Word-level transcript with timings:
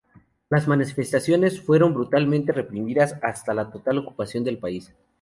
Las 0.49 0.67
manifestaciones 0.67 1.61
fueron 1.61 1.93
brutalmente 1.93 2.51
reprimidas 2.51 3.17
hasta 3.21 3.53
la 3.53 3.69
total 3.69 3.99
ocupación 3.99 4.43
del 4.43 4.57
país. 4.57 4.91